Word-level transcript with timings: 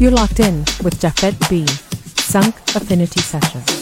You're 0.00 0.12
locked 0.12 0.40
in 0.40 0.60
with 0.82 0.98
Jafet 0.98 1.36
B. 1.50 1.66
Sunk 1.66 2.56
Affinity 2.74 3.20
Session. 3.20 3.79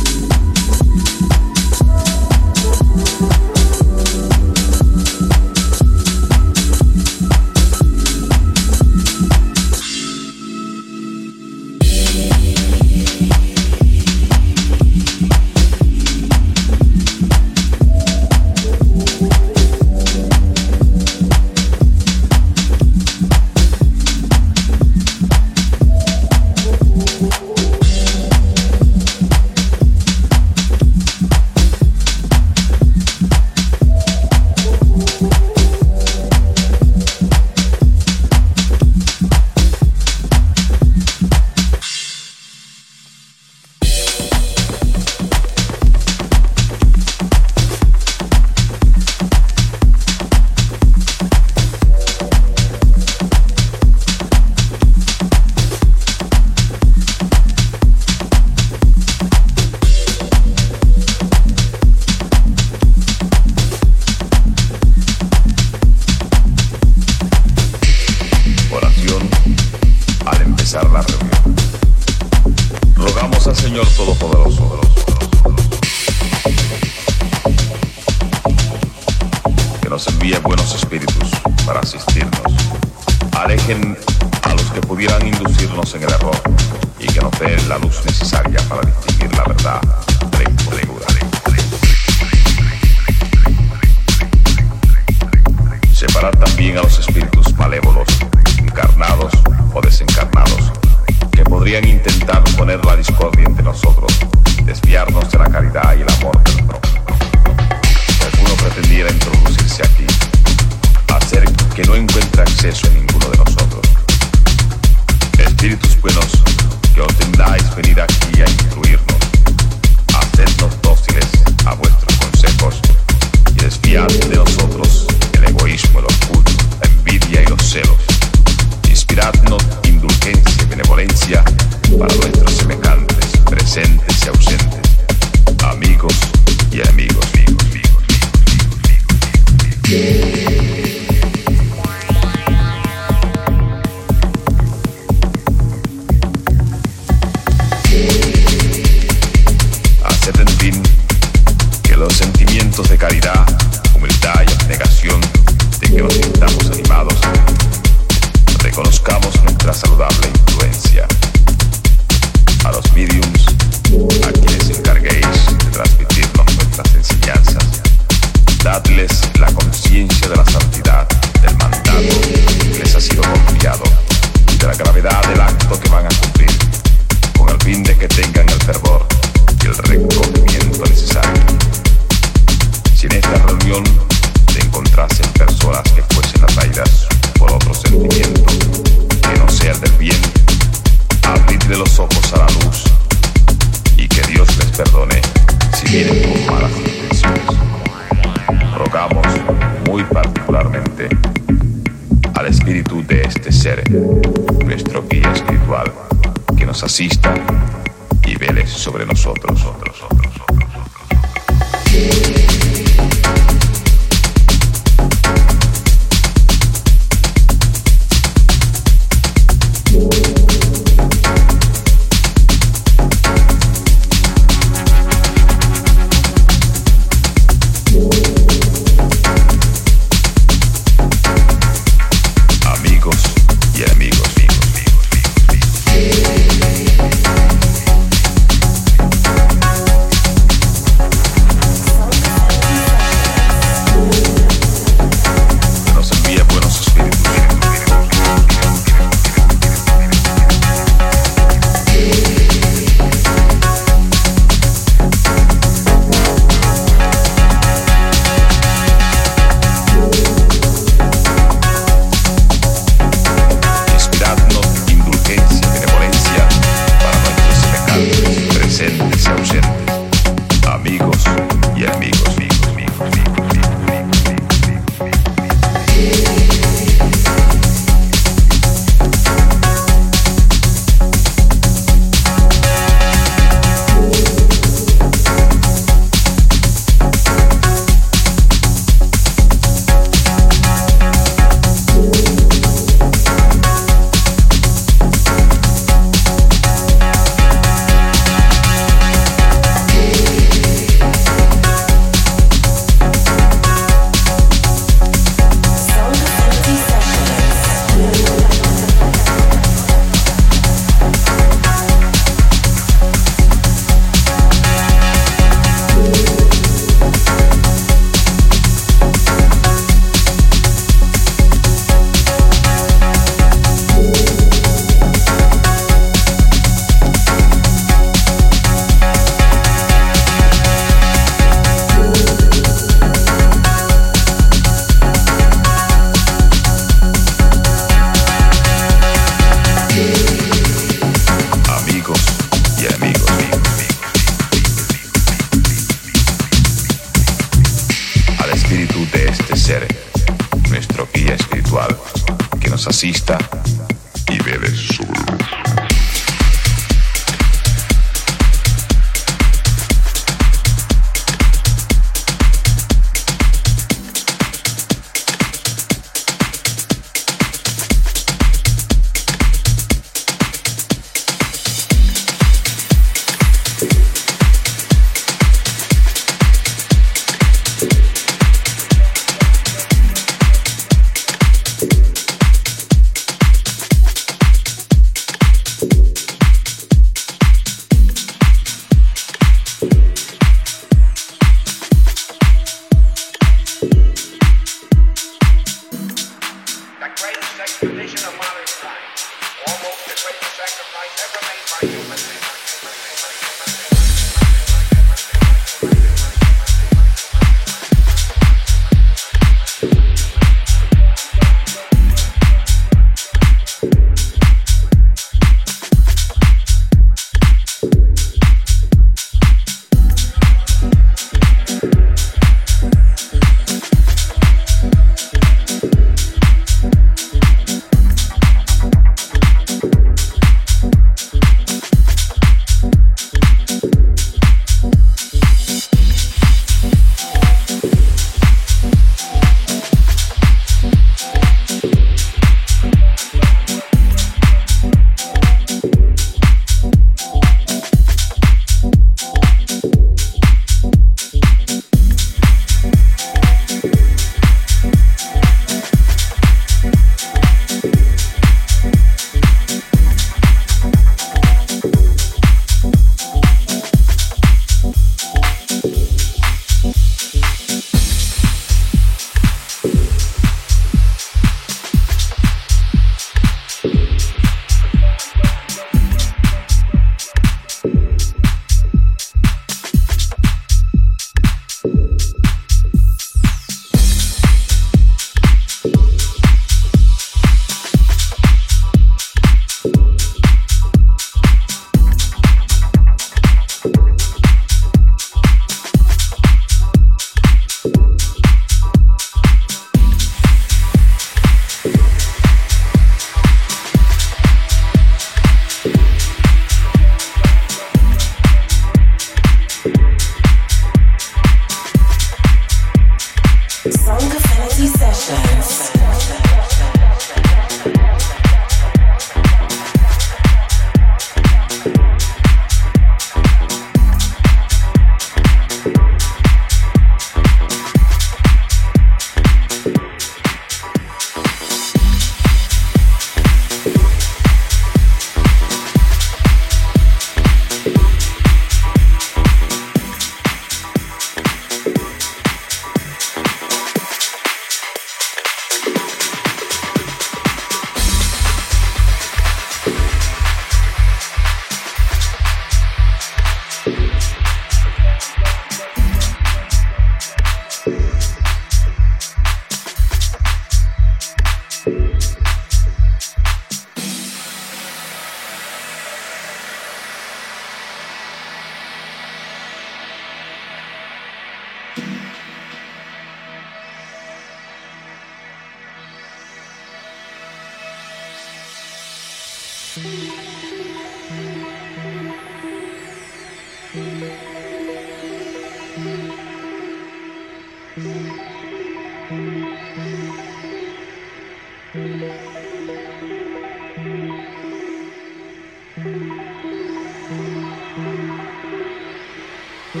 The 599.94 600.00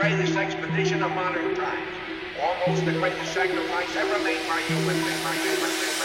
greatest 0.00 0.36
expedition 0.36 1.04
of 1.04 1.12
modern 1.12 1.54
times. 1.54 1.88
Almost 2.42 2.84
the 2.84 2.92
greatest 2.94 3.32
sacrifice 3.32 3.94
ever 3.94 4.18
made 4.24 4.40
by 4.48 4.60
human 4.62 4.96
beings. 5.04 5.95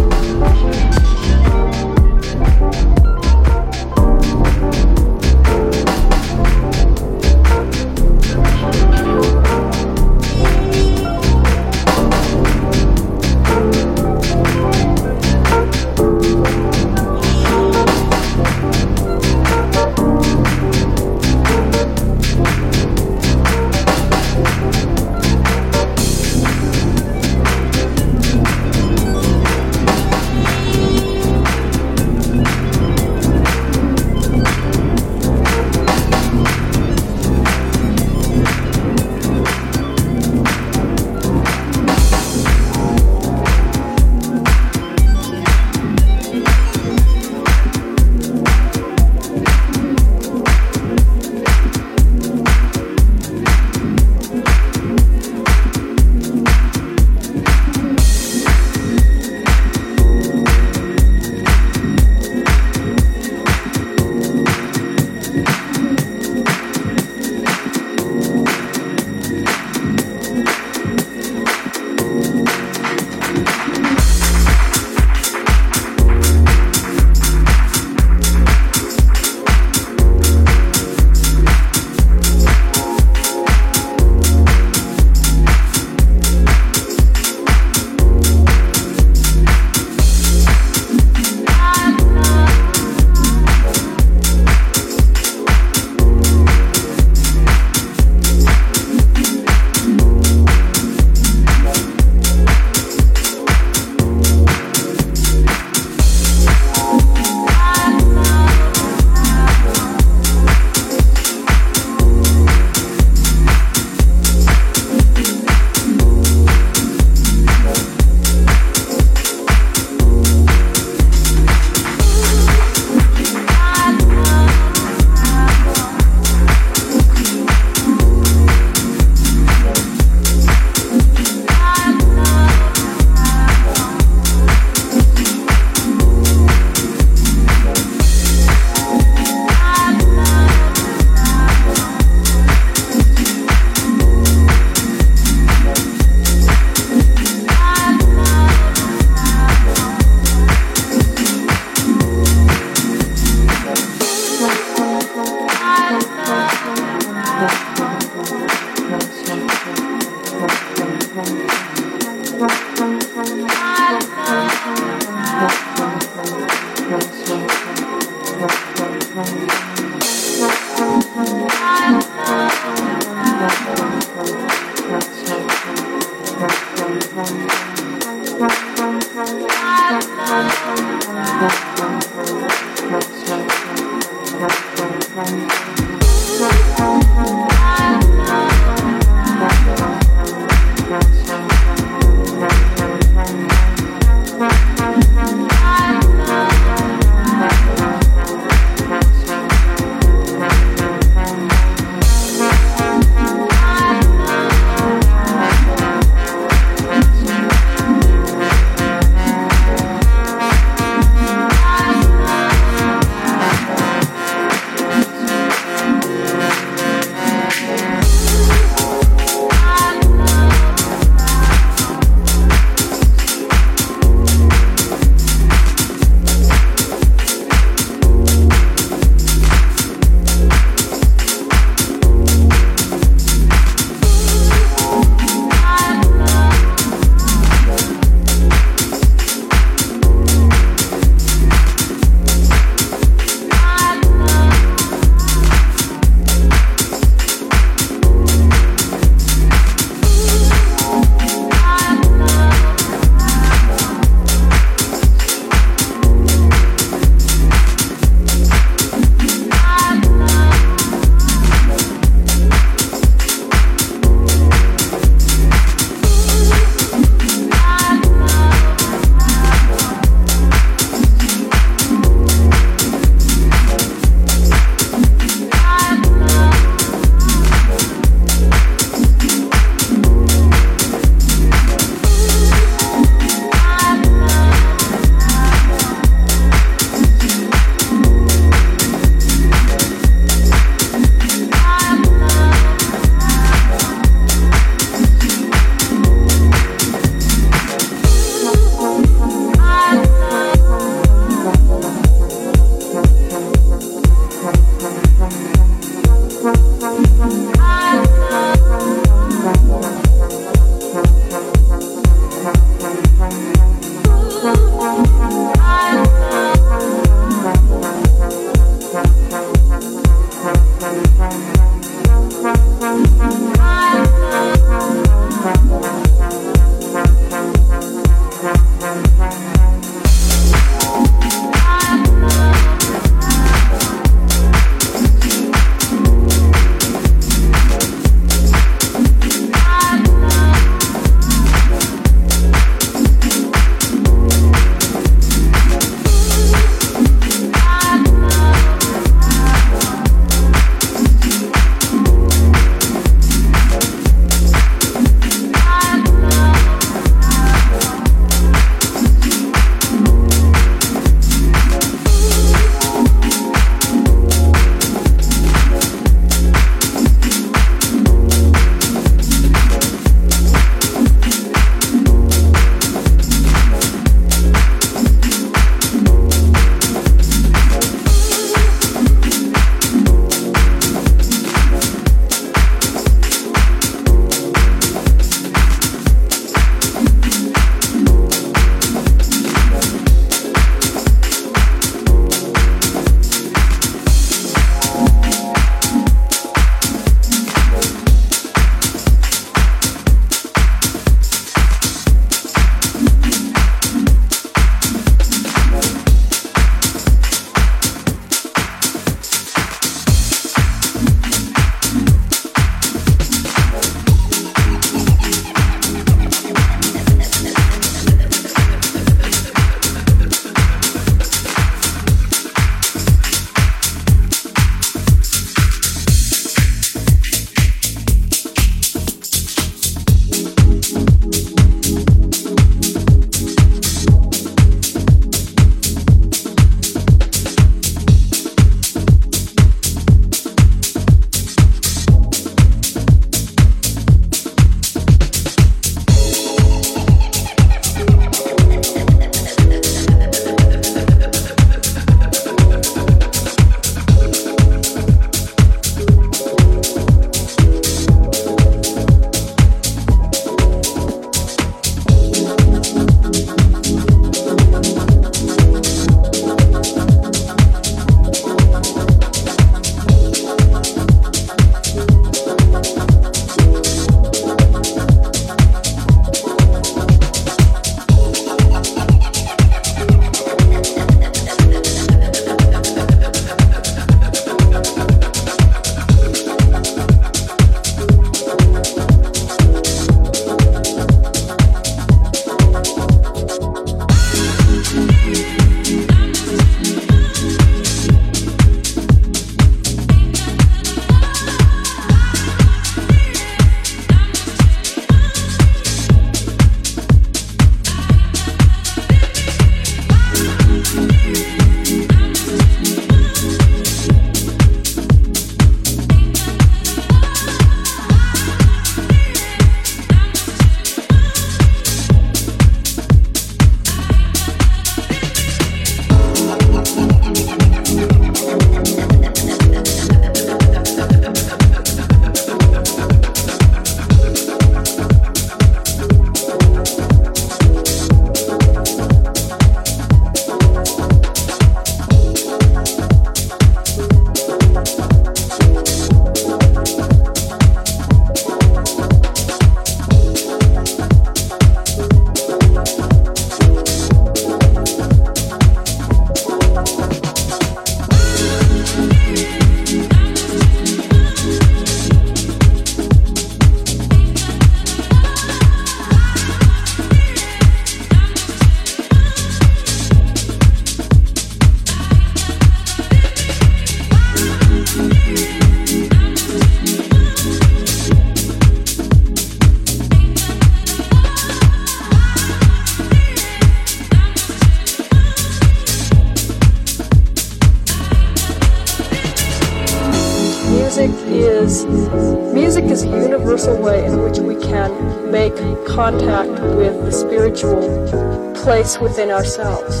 Within 599.04 599.30
ourselves. 599.30 600.00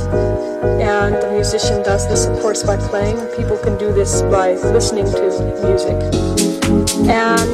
And 0.80 1.14
the 1.22 1.30
musician 1.30 1.82
does 1.82 2.08
this, 2.08 2.24
of 2.24 2.40
course, 2.40 2.62
by 2.62 2.76
playing. 2.88 3.16
People 3.36 3.58
can 3.58 3.76
do 3.76 3.92
this 3.92 4.22
by 4.22 4.54
listening 4.72 5.04
to 5.04 5.20
music. 5.62 6.00
And 7.04 7.48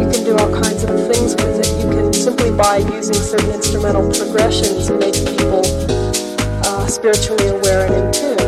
you 0.00 0.08
can 0.08 0.24
do 0.24 0.32
all 0.40 0.50
kinds 0.50 0.82
of 0.84 0.96
things 1.06 1.36
with 1.36 1.60
it. 1.60 1.68
You 1.84 1.90
can 1.92 2.12
simply 2.14 2.50
by 2.50 2.78
using 2.96 3.14
certain 3.14 3.50
instrumental 3.50 4.10
progressions 4.10 4.86
to 4.88 4.96
make 4.96 5.14
people 5.14 5.60
uh, 6.64 6.86
spiritually 6.86 7.48
aware 7.48 7.84
and 7.84 7.94
in 8.00 8.06
tune. 8.12 8.40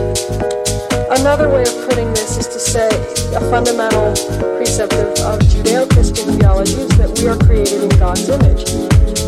Another 1.21 1.49
way 1.51 1.63
of 1.63 1.77
putting 1.87 2.09
this 2.17 2.39
is 2.39 2.49
to 2.49 2.59
say 2.59 2.89
a 3.37 3.41
fundamental 3.53 4.17
precept 4.57 4.95
of, 4.95 5.09
of 5.21 5.39
Judeo-Christian 5.53 6.39
theology 6.39 6.81
is 6.81 6.89
that 6.97 7.13
we 7.21 7.29
are 7.29 7.37
created 7.37 7.83
in 7.85 7.91
God's 8.01 8.27
image. 8.31 8.65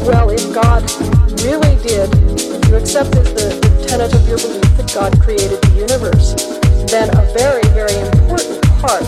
Well, 0.08 0.30
if 0.30 0.52
God 0.54 0.82
really 1.44 1.76
did, 1.84 2.08
you 2.68 2.74
accept 2.76 3.14
as 3.16 3.28
the, 3.36 3.52
the 3.60 3.86
tenet 3.86 4.14
of 4.14 4.26
your 4.26 4.38
belief 4.38 4.64
that 4.78 4.90
God 4.94 5.12
created 5.20 5.60
the 5.60 5.76
universe, 5.76 6.32
then 6.90 7.12
a 7.12 7.24
very, 7.36 7.62
very 7.76 7.92
important 8.00 8.64
part 8.80 9.04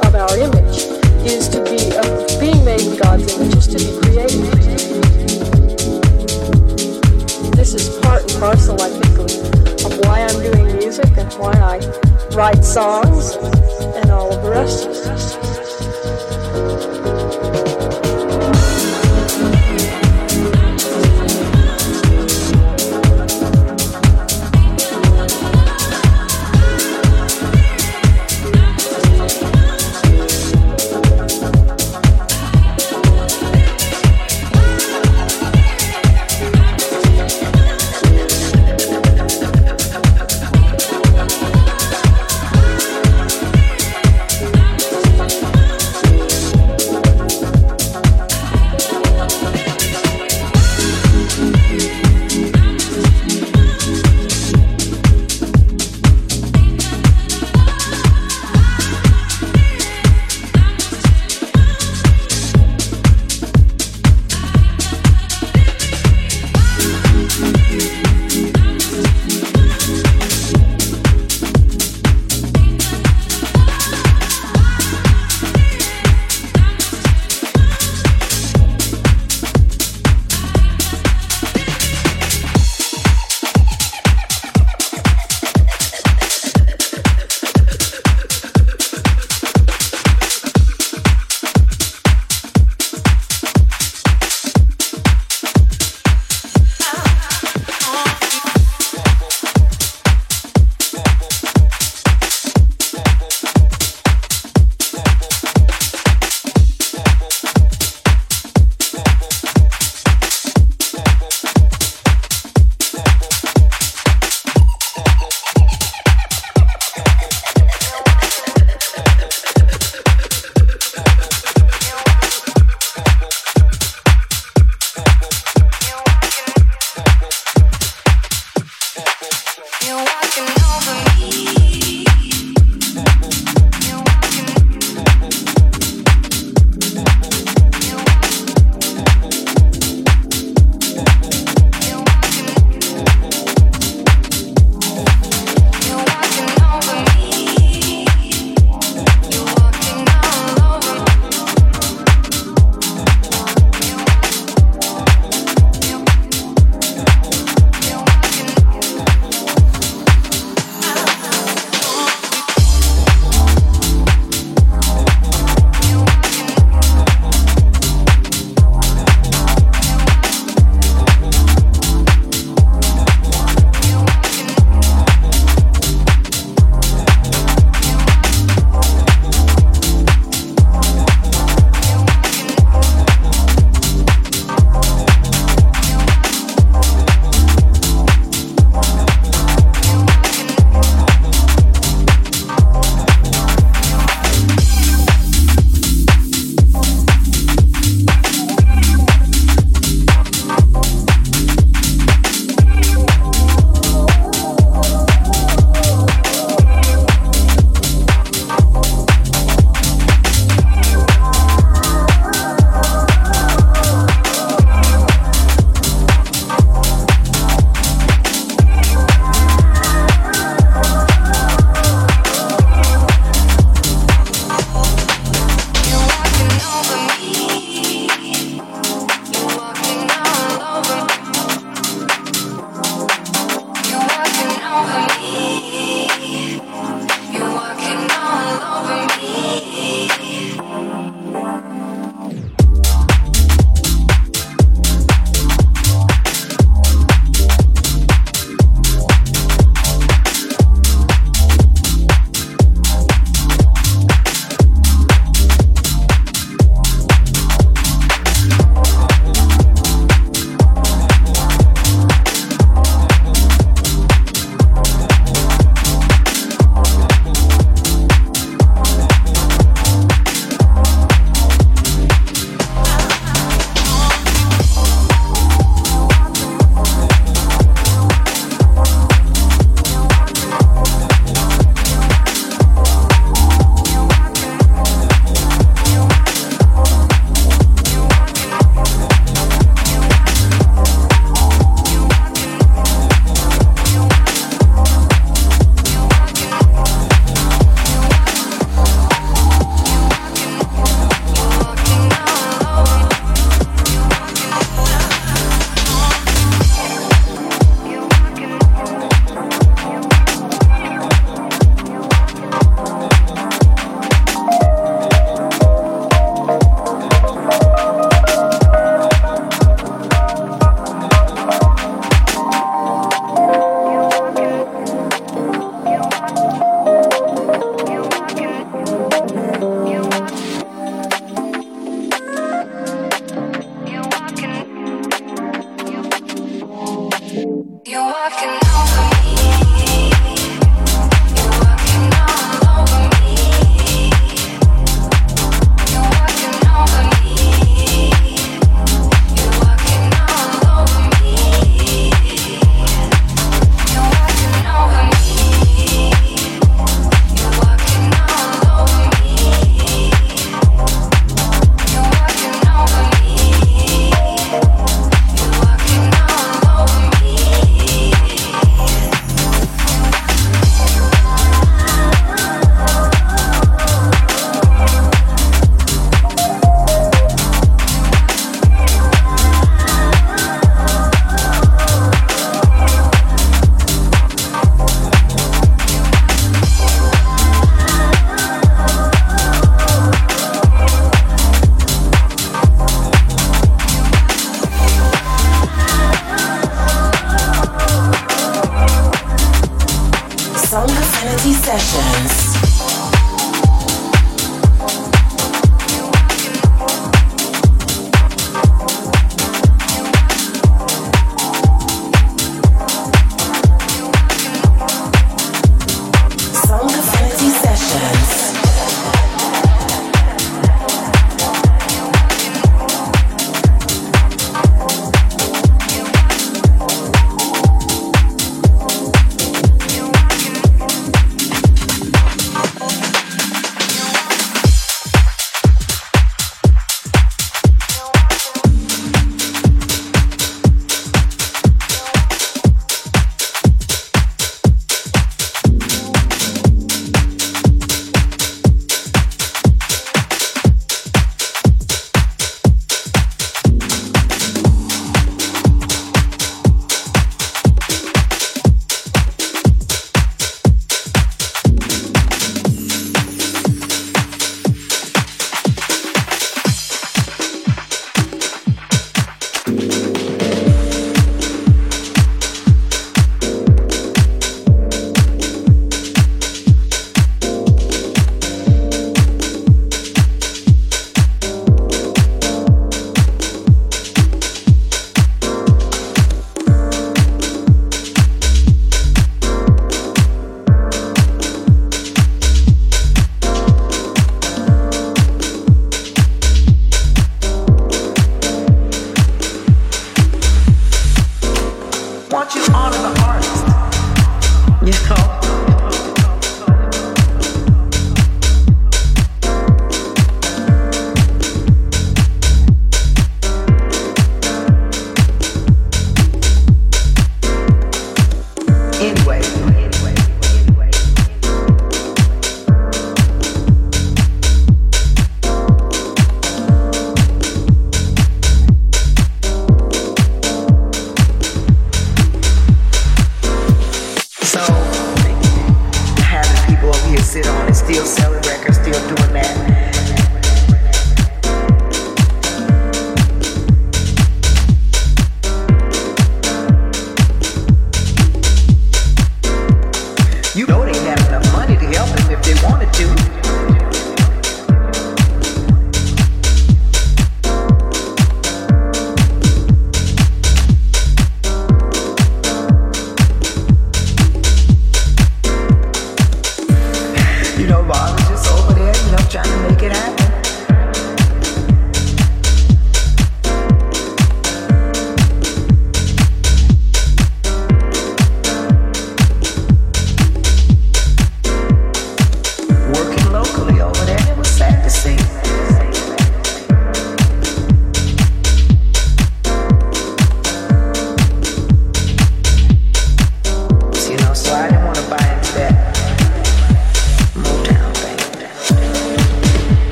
of 0.00 0.14
our 0.14 0.32
image 0.38 0.88
is 1.28 1.46
to 1.50 1.60
be, 1.68 1.92
of 2.00 2.40
being 2.40 2.64
made 2.64 2.80
in 2.80 2.96
God's 2.96 3.28
image, 3.36 3.56
is 3.56 3.68
to 3.68 3.76
be 3.76 3.92
created. 4.00 4.48
This 7.52 7.74
is 7.74 7.98
part 8.00 8.22
and 8.22 8.40
parcel, 8.40 8.80
I 8.80 8.88
think, 8.88 9.18
of, 9.20 9.98
why 10.06 10.24
I'm 10.24 10.40
doing 10.40 10.78
music 10.78 11.16
and 11.18 11.30
why 11.34 11.52
I 11.52 11.80
write 12.34 12.64
songs 12.64 13.36
and 14.00 14.10
all 14.10 14.32
of 14.32 14.42
the 14.42 14.50
rest. 14.50 14.88